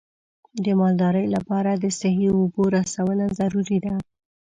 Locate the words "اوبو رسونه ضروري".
2.37-3.77